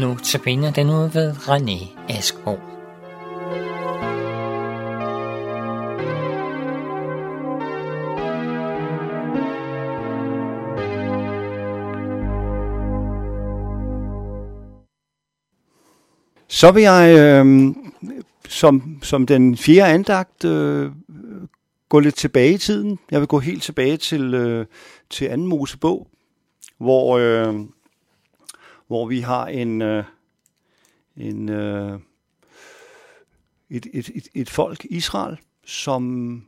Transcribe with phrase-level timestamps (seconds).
[0.00, 2.58] Nu tabiner den ud ved René Askbo.
[16.48, 17.74] Så vil jeg øh,
[18.48, 20.90] som, som den fjerde andagt øh,
[21.88, 22.98] gå lidt tilbage i tiden.
[23.10, 24.66] Jeg vil gå helt tilbage til, øh,
[25.10, 26.08] til anden Mosebog,
[26.78, 27.54] hvor, øh,
[28.90, 30.04] hvor vi har en, øh,
[31.16, 31.98] en øh,
[33.70, 36.44] et, et, et, et folk, Israel, som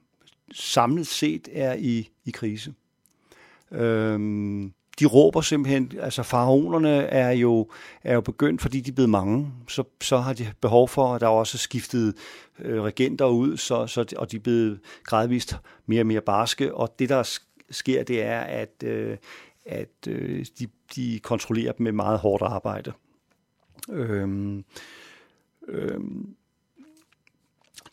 [0.52, 2.74] samlet set er i, i krise.
[3.70, 7.70] Øhm, de råber simpelthen, altså faraonerne er jo,
[8.02, 11.20] er jo begyndt, fordi de er blevet mange, så, så har de behov for, at
[11.20, 12.14] der er også skiftet
[12.58, 15.56] øh, regenter ud, så, så, og de er blevet gradvist
[15.86, 17.38] mere og mere barske, og det der
[17.70, 19.16] sker, det er, at, øh,
[19.66, 22.92] at øh, de, de kontrollerer dem med meget hårdt arbejde.
[23.90, 24.64] Øhm,
[25.68, 26.36] øhm,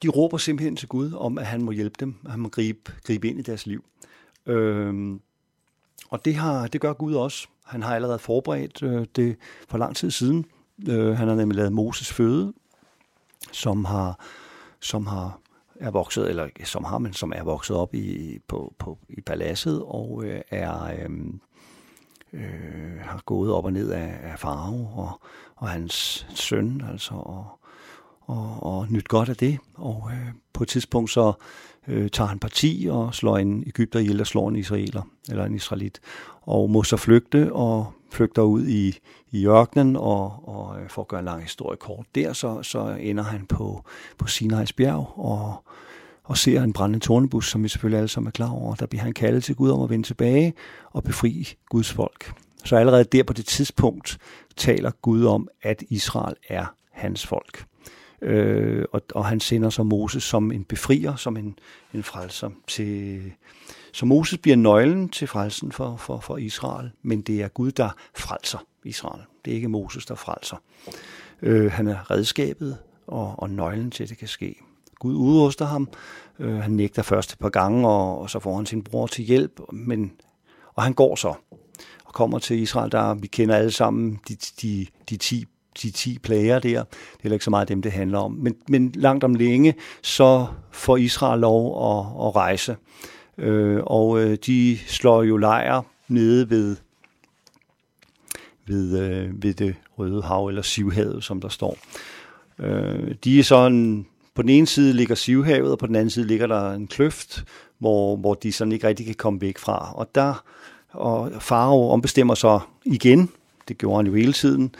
[0.04, 2.92] de råber simpelthen til Gud om, at han må hjælpe dem, at han må gribe,
[3.04, 3.86] gribe ind i deres liv.
[4.46, 5.22] Øhm,
[6.10, 7.48] og det, har, det gør Gud også.
[7.66, 9.38] Han har allerede forberedt øh, det
[9.70, 10.46] for lang tid siden.
[10.90, 12.54] Øh, han har nemlig lavet Moses føde,
[13.52, 14.20] som har,
[14.80, 15.40] som har
[15.80, 19.84] er vokset, eller som har, men som er vokset op i, på, på, i paladset
[19.84, 21.10] og øh, er øh,
[22.34, 25.22] øh, har gået op og ned af, af farve og,
[25.56, 27.46] og hans søn, altså, og,
[28.22, 29.58] og, og nyt godt af det.
[29.74, 31.34] Og øh, på et tidspunkt så
[31.88, 35.56] øh, tager han parti og slår en Ægypter ihjel og slår en israeler, eller en
[35.56, 36.00] israelit,
[36.42, 38.98] og må så flygte og flygter ud i,
[39.32, 42.98] i ørkenen, og, og øh, for at gøre en lang historie kort der, så, så
[43.00, 43.84] ender han på,
[44.18, 45.64] på Sinai's bjerg, og,
[46.30, 48.76] og ser en brændende tornebus, som vi selvfølgelig alle sammen er klar over.
[48.76, 50.54] Der bliver han kaldet til Gud om at vende tilbage
[50.92, 52.34] og befri Guds folk.
[52.64, 54.18] Så allerede der på det tidspunkt
[54.58, 57.66] taler Gud om, at Israel er hans folk.
[58.22, 61.60] Øh, og, og han sender så Moses som en befrier, som en,
[61.94, 62.50] en frelser.
[62.68, 63.22] Til,
[63.92, 67.90] så Moses bliver nøglen til frelsen for, for, for Israel, men det er Gud, der
[68.16, 69.22] frelser Israel.
[69.46, 70.58] Det er ikke Moses, der frelser.
[71.42, 74.56] Øh, han er redskabet og, og nøglen til, at det kan ske.
[75.00, 75.90] Gud udruster ham.
[76.40, 79.26] Øh, han nægter først et par gange, og, og så får han sin bror til
[79.26, 80.12] hjælp, men,
[80.76, 81.34] og han går så
[82.06, 85.46] og kommer til Israel, der vi kender alle sammen de, de, de ti
[85.84, 86.84] de 10 plager der.
[87.24, 88.32] Det er ikke så meget dem, det handler om.
[88.32, 92.76] Men, men langt om længe, så får Israel lov at, at rejse.
[93.38, 96.76] Øh, og øh, de slår jo lejr nede ved,
[98.66, 101.78] ved, øh, ved det Røde Hav, eller Sivhavet, som der står.
[102.60, 104.06] Øh, de er sådan,
[104.40, 107.44] på den ene side ligger Sivhavet, og på den anden side ligger der en kløft,
[107.80, 109.94] hvor, hvor de sådan ikke rigtig kan komme væk fra.
[109.96, 110.44] Og der,
[110.90, 113.30] og Faro ombestemmer sig igen,
[113.68, 114.76] det gjorde han jo hele tiden,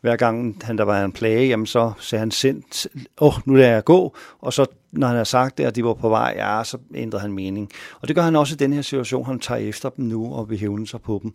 [0.00, 2.86] hver gang han der var en plage, jamen så sagde han sendt,
[3.20, 4.66] åh, oh, nu lader jeg gå, og så
[4.96, 7.70] når han har sagt det, at de var på vej, ja, så ændrede han mening.
[8.00, 10.50] Og det gør han også i den her situation, han tager efter dem nu og
[10.50, 11.32] vil hævne sig på dem.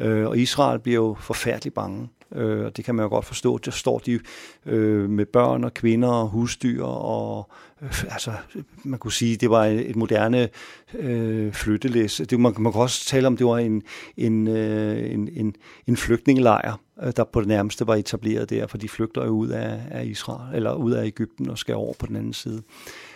[0.00, 3.58] Øh, og Israel bliver jo forfærdeligt bange, øh, og det kan man jo godt forstå.
[3.58, 4.20] Der står de
[4.66, 7.50] øh, med børn og kvinder og husdyr, og
[7.82, 8.32] øh, altså,
[8.84, 10.48] man kunne sige, det var et moderne
[10.94, 12.22] øh, flyttelæs.
[12.30, 13.82] Det, man, man kan også tale om, det var en,
[14.16, 15.54] en, øh, en, en,
[15.86, 19.48] en flygtningelejr, Øh, der på det nærmeste var etableret der, for de flygter jo ud
[19.48, 22.62] af, af Israel, eller ud af Ægypten og skal over på den anden side.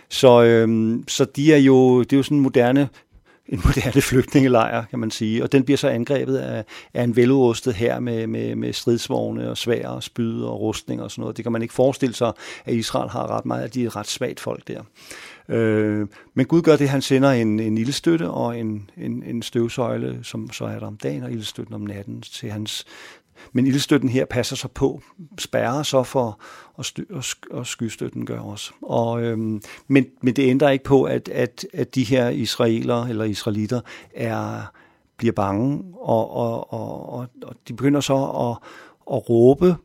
[0.08, 2.88] Så, øhm, så de er jo, det er jo sådan en moderne
[3.48, 5.42] en moderne flygtningelejr, kan man sige.
[5.42, 6.64] Og den bliver så angrebet af,
[6.94, 11.10] af en veludrustet her med, med, med stridsvogne og svær og spyd og rustning og
[11.10, 11.36] sådan noget.
[11.36, 12.32] Det kan man ikke forestille sig,
[12.64, 14.82] at Israel har ret meget, at de er et ret svagt folk der.
[15.48, 20.18] Øh, men Gud gør det, han sender en, en ildstøtte og en, en, en støvsøjle,
[20.22, 22.84] som så er der om dagen, og ildstøtten om natten til hans,
[23.52, 25.02] men ildstøtten her passer sig på,
[25.38, 26.40] spærrer så for,
[26.74, 28.72] og, sty, og, og skystøtten gør også.
[28.82, 33.24] Og, øhm, men, men det ændrer ikke på, at, at, at de her israeler eller
[33.24, 33.80] israelitter
[34.14, 34.72] er,
[35.16, 38.68] bliver bange, og, og, og, og, og de begynder så at,
[39.14, 39.76] at råbe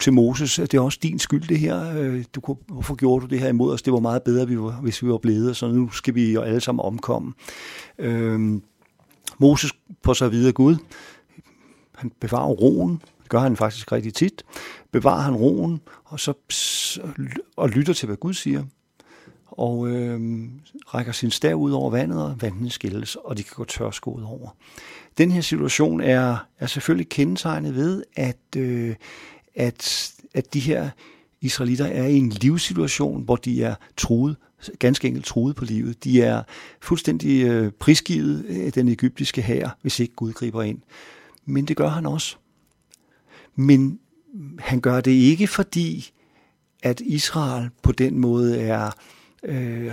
[0.00, 1.98] til Moses, at det er også din skyld det her.
[1.98, 3.82] Øh, du, kunne, hvorfor gjorde du det her imod os?
[3.82, 6.84] Det var meget bedre, hvis vi var blevet, så nu skal vi jo alle sammen
[6.84, 7.32] omkomme.
[7.98, 8.62] Øhm,
[9.38, 9.72] Moses
[10.02, 10.76] på så videre Gud,
[11.94, 14.42] han bevarer roen, det gør han faktisk rigtig tit,
[14.90, 16.32] bevarer han roen, og så
[17.56, 18.64] og lytter til, hvad Gud siger,
[19.46, 20.20] og øh,
[20.86, 24.56] rækker sin stav ud over vandet, og vandene skilles, og de kan gå tørskoet over.
[25.18, 28.94] Den her situation er, er selvfølgelig kendetegnet ved, at, øh,
[29.54, 30.90] at, at de her
[31.40, 34.36] israelitter er i en livssituation, hvor de er truet,
[34.78, 36.04] ganske enkelt truet på livet.
[36.04, 36.42] De er
[36.80, 40.78] fuldstændig øh, prisgivet af den egyptiske hær, hvis ikke Gud griber ind
[41.44, 42.36] men det gør han også.
[43.54, 44.00] Men,
[44.58, 46.12] han gør det ikke fordi,
[46.82, 48.90] at Israel på den måde er
[49.42, 49.92] øh,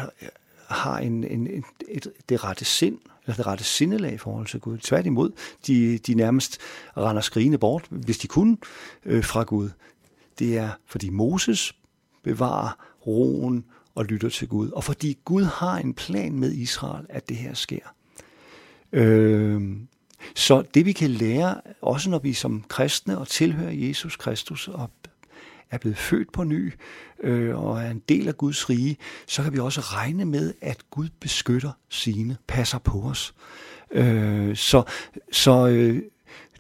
[0.68, 4.60] har en, en, et, et, det rette sind, eller det rette sindelag i forhold til
[4.60, 4.78] Gud.
[4.78, 5.32] Tværtimod,
[5.68, 6.58] de, de nærmest
[6.98, 8.58] render skrigende bort, hvis de kunne,
[9.06, 9.70] øh, fra Gud.
[10.40, 11.76] Det er, fordi Moses
[12.24, 12.78] bevarer
[13.08, 13.66] roen
[13.96, 17.54] og lytter til Gud, og fordi Gud har en plan med Israel, at det her
[17.54, 17.96] sker.
[18.92, 19.62] Øh,
[20.36, 24.90] så det vi kan lære, også når vi som kristne og tilhører Jesus Kristus og
[25.72, 26.74] er blevet født på ny
[27.24, 28.98] øh, og er en del af Guds rige,
[29.28, 33.34] så kan vi også regne med, at Gud beskytter sine, passer på os.
[33.92, 34.84] Øh, så
[35.32, 36.02] så øh,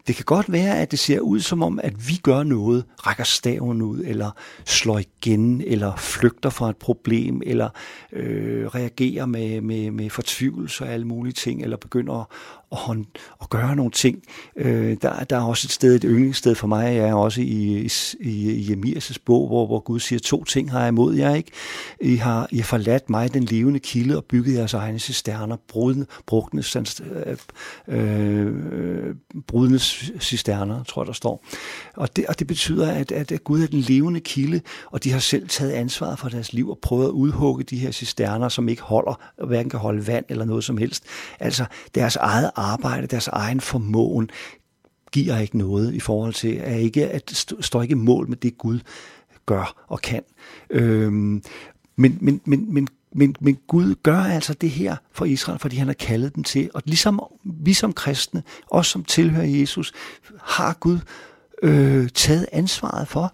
[0.07, 3.23] det kan godt være, at det ser ud som om, at vi gør noget, rækker
[3.23, 4.31] staven ud, eller
[4.65, 7.69] slår igen, eller flygter fra et problem, eller
[8.13, 12.13] øh, reagerer med, med, med fortvivlelse og alle mulige ting, eller begynder
[12.71, 13.05] at, hånd,
[13.41, 14.23] at gøre nogle ting.
[14.55, 17.89] Øh, der, der er også et sted, et yndlingssted for mig, jeg er også i,
[18.19, 21.51] i, i Jemirs bog, hvor, hvor Gud siger, to ting har jeg imod jer, ikke?
[22.01, 26.05] I har, I har forladt mig, den levende kilde, og bygget jeres egne cisterner, brudne,
[26.25, 26.63] brugne,
[27.01, 27.37] øh,
[27.87, 28.53] øh,
[29.51, 29.79] brudne
[30.19, 31.45] cisterner, tror jeg, der står.
[31.93, 34.61] Og det, og det betyder, at, at, Gud er den levende kilde,
[34.91, 37.91] og de har selv taget ansvaret for deres liv og prøvet at udhugge de her
[37.91, 41.03] cisterner, som ikke holder, hverken kan holde vand eller noget som helst.
[41.39, 41.65] Altså
[41.95, 44.29] deres eget arbejde, deres egen formåen,
[45.11, 48.79] giver ikke noget i forhold til, at ikke, at står ikke mål med det Gud
[49.45, 50.23] gør og kan.
[50.69, 51.43] Øhm,
[51.95, 55.87] men, men, men, men, men, men Gud gør altså det her for Israel, fordi han
[55.87, 56.69] har kaldet dem til.
[56.73, 59.93] Og ligesom vi som kristne, os som tilhører Jesus,
[60.43, 60.99] har Gud
[61.63, 63.33] øh, taget ansvaret for,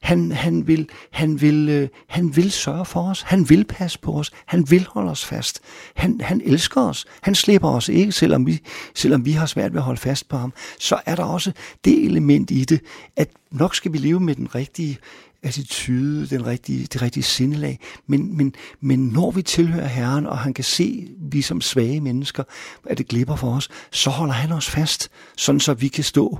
[0.00, 3.22] han, han, vil, han, vil, øh, han vil sørge for os.
[3.22, 4.30] Han vil passe på os.
[4.46, 5.60] Han vil holde os fast.
[5.94, 7.06] Han, han elsker os.
[7.22, 8.60] Han slipper os ikke, selvom vi,
[8.94, 10.52] selvom vi har svært ved at holde fast på ham.
[10.78, 11.52] Så er der også
[11.84, 12.80] det element i det,
[13.16, 14.98] at nok skal vi leve med den rigtige
[15.42, 17.78] attitude, den rigtige, det rigtige sindelag.
[18.06, 22.42] Men, men, men når vi tilhører Herren, og han kan se, vi som svage mennesker,
[22.86, 26.38] at det glipper for os, så holder han os fast, sådan så vi kan stå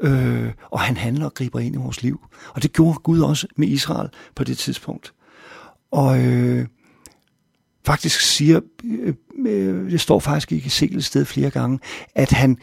[0.00, 2.20] øh, og han handler og griber ind i vores liv.
[2.54, 5.12] Og det gjorde Gud også med Israel på det tidspunkt.
[5.90, 6.66] Og øh,
[7.86, 9.14] faktisk siger, øh,
[9.46, 11.78] øh det står faktisk i Ezekiel sted flere gange,
[12.14, 12.58] at han,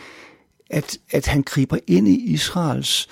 [0.69, 3.07] at, at han griber ind i Israels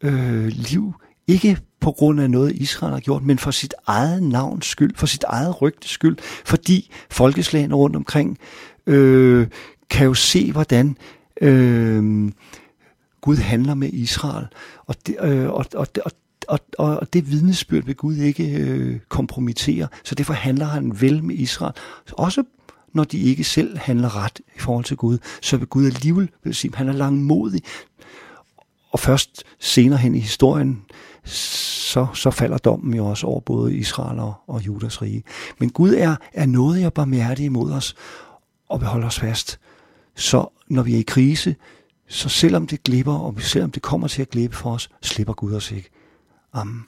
[0.00, 0.94] øh, liv,
[1.26, 5.06] ikke på grund af noget, Israel har gjort, men for sit eget navns skyld, for
[5.06, 8.38] sit eget rygtes skyld, fordi folkeslagene rundt omkring
[8.86, 9.46] øh,
[9.90, 10.96] kan jo se, hvordan
[11.40, 12.30] øh,
[13.24, 14.46] Gud handler med Israel.
[14.86, 16.12] Og det, øh, og, og, og,
[16.48, 19.88] og, og det vidnesbyrd vil Gud ikke øh, kompromittere.
[20.04, 21.72] Så derfor handler han vel med Israel.
[22.12, 22.44] Også
[22.92, 26.54] når de ikke selv handler ret i forhold til Gud, så vil Gud alligevel vil
[26.54, 27.62] sige, han er langmodig.
[28.90, 30.82] Og først senere hen i historien,
[31.24, 35.22] så, så falder dommen jo også over både Israel og, og Judas rige.
[35.58, 37.94] Men Gud er, er noget, og barmhjertig imod os,
[38.68, 39.58] og vil holde os fast.
[40.14, 41.56] Så når vi er i krise,
[42.06, 45.54] så selvom det glipper, og selvom det kommer til at glippe for os, slipper Gud
[45.54, 45.90] os ikke.
[46.52, 46.86] Amen.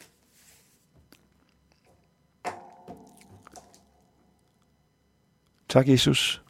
[5.69, 6.43] Tak, Jesus,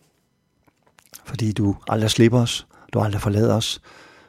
[1.24, 3.80] fordi du aldrig slipper os, du aldrig forlader os,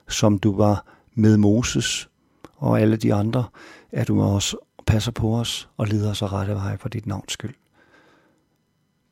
[0.08, 2.10] som du var med Moses
[2.56, 3.46] og alle de andre,
[3.92, 7.34] at du også passer på os og leder os og rette vej for dit navns
[7.34, 7.56] skyld.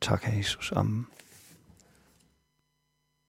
[0.00, 0.72] Tak, Jesus.
[0.76, 1.06] Amen.